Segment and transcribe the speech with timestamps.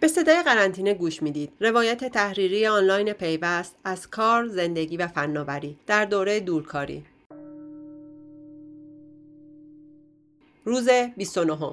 [0.00, 1.52] به صدای قرنطینه گوش می‌دید.
[1.60, 7.04] روایت تحریری آنلاین پیوست از کار، زندگی و فناوری در دوره دورکاری.
[10.64, 11.72] روز 29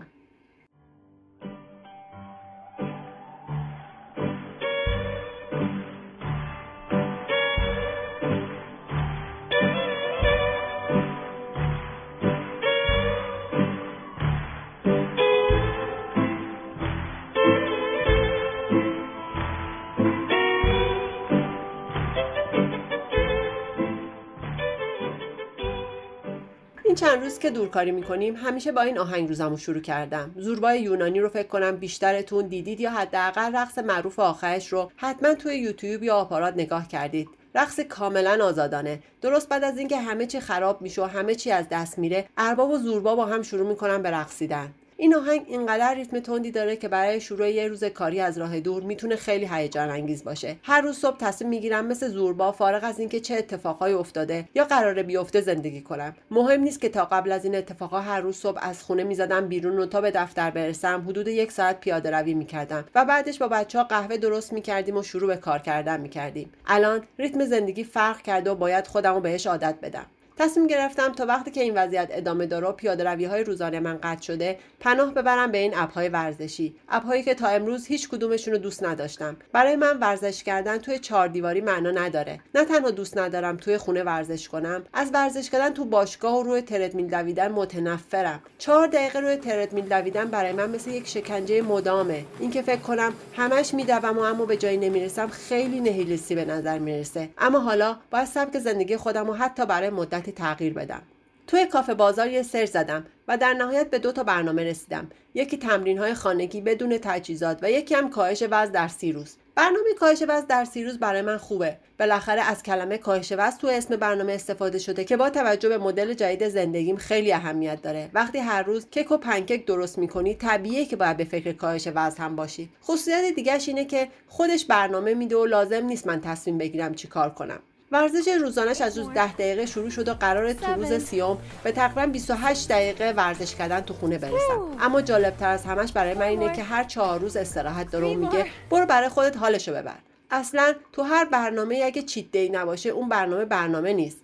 [26.95, 30.31] این چند روز که دورکاری می‌کنیم همیشه با این آهنگ روزمو شروع کردم.
[30.35, 35.55] زوربای یونانی رو فکر کنم بیشترتون دیدید یا حداقل رقص معروف آخرش رو حتما توی
[35.55, 37.29] یوتیوب یا آپارات نگاه کردید.
[37.55, 38.99] رقص کاملا آزادانه.
[39.21, 42.69] درست بعد از اینکه همه چی خراب میشه و همه چی از دست میره ارباب
[42.69, 44.73] و زوربا با هم شروع می‌کنن به رقصیدن.
[44.97, 48.83] این آهنگ اینقدر ریتم تندی داره که برای شروع یه روز کاری از راه دور
[48.83, 50.55] می‌تونه خیلی هیجان انگیز باشه.
[50.63, 55.03] هر روز صبح تصمیم می‌گیرم مثل زوربا فارغ از اینکه چه اتفاقهایی افتاده یا قراره
[55.03, 56.15] بیفته زندگی کنم.
[56.31, 59.79] مهم نیست که تا قبل از این اتفاقا هر روز صبح از خونه می‌زدم بیرون
[59.79, 63.77] و تا به دفتر برسم حدود یک ساعت پیاده روی می‌کردم و بعدش با بچه
[63.77, 66.51] ها قهوه درست می‌کردیم و شروع به کار کردن می‌کردیم.
[66.67, 70.05] الان ریتم زندگی فرق کرده و باید خودم رو بهش عادت بدم.
[70.37, 73.99] تصمیم گرفتم تا وقتی که این وضعیت ادامه داره و پیاده روی های روزانه من
[74.03, 76.75] قطع شده پناه ببرم به این اپ های ورزشی.
[76.89, 79.37] اپ هایی که تا امروز هیچ کدومشون رو دوست نداشتم.
[79.51, 82.39] برای من ورزش کردن توی چهار دیواری معنا نداره.
[82.55, 86.61] نه تنها دوست ندارم توی خونه ورزش کنم از ورزش کردن تو باشگاه و روی
[86.61, 88.41] تردمیل دویدن متنفرم.
[88.57, 92.25] چهار دقیقه روی تردمیل دویدن برای من مثل یک شکنجه مدامه.
[92.39, 97.29] اینکه فکر کنم همش میدوم و اما به جایی نمی‌رسم خیلی نهیلیستی به نظر می‌رسه.
[97.37, 101.01] اما حالا باید سبک زندگی خودم و حتی برای مدت تغییر بدم.
[101.47, 105.07] توی کافه بازار یه سر زدم و در نهایت به دو تا برنامه رسیدم.
[105.33, 109.35] یکی تمرین های خانگی بدون تجهیزات و یکی هم کاهش وزن در سی روز.
[109.55, 111.77] برنامه کاهش وزن در سی روز برای من خوبه.
[111.99, 116.13] بالاخره از کلمه کاهش وزن تو اسم برنامه استفاده شده که با توجه به مدل
[116.13, 118.09] جدید زندگیم خیلی اهمیت داره.
[118.13, 122.23] وقتی هر روز کیک و پنکیک درست می‌کنی طبیعیه که باید به فکر کاهش وزن
[122.23, 122.69] هم باشی.
[122.83, 127.29] خصوصیت دیگهش اینه که خودش برنامه میده و لازم نیست من تصمیم بگیرم چی کار
[127.29, 127.59] کنم.
[127.95, 132.05] ورزش روزانش از روز ده دقیقه شروع شد و قرار تو روز سیوم به تقریبا
[132.05, 134.77] 28 دقیقه ورزش کردن تو خونه برسم.
[134.79, 138.45] اما جالبتر از همش برای من اینه که هر چهار روز استراحت داره و میگه
[138.69, 139.95] برو برای خودت حالشو ببر.
[140.31, 144.17] اصلا تو هر برنامه اگه چیت دی نباشه اون برنامه برنامه نیست.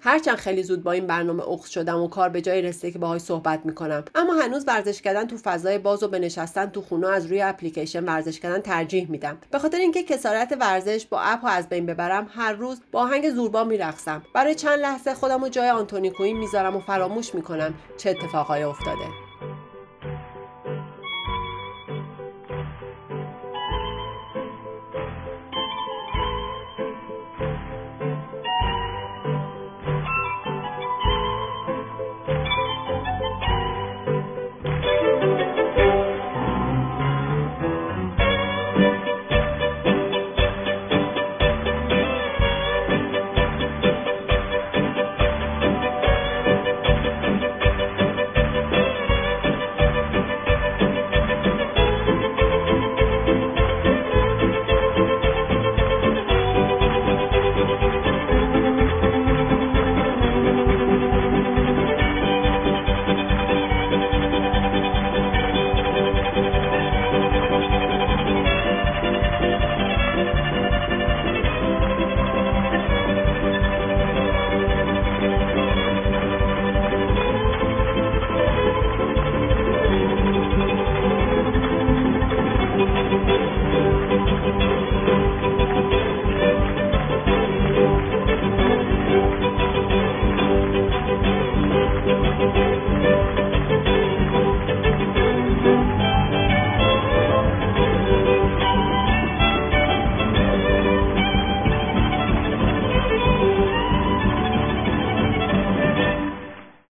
[0.00, 3.20] هرچند خیلی زود با این برنامه اخت شدم و کار به جای رسیده که باهاش
[3.20, 4.04] صحبت می‌کنم.
[4.14, 8.04] اما هنوز ورزش کردن تو فضای باز و به نشستن تو خونه از روی اپلیکیشن
[8.04, 9.38] ورزش کردن ترجیح میدم.
[9.50, 13.30] به خاطر اینکه کسارت ورزش با اپ ها از بین ببرم هر روز با آهنگ
[13.30, 14.22] زوربا میرقصم.
[14.34, 19.27] برای چند لحظه خودم و جای آنتونی کوین می‌ذارم و فراموش می‌کنم چه اتفاقهایی افتاده.